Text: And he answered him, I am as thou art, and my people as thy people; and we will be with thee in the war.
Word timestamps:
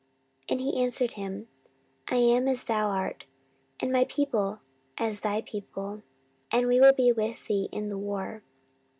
And 0.49 0.59
he 0.59 0.81
answered 0.83 1.13
him, 1.13 1.47
I 2.09 2.15
am 2.15 2.47
as 2.47 2.63
thou 2.63 2.87
art, 2.87 3.25
and 3.79 3.91
my 3.91 4.05
people 4.05 4.59
as 4.97 5.19
thy 5.19 5.41
people; 5.41 6.01
and 6.49 6.65
we 6.65 6.79
will 6.79 6.93
be 6.93 7.11
with 7.11 7.45
thee 7.45 7.69
in 7.71 7.89
the 7.89 7.99
war. 7.99 8.41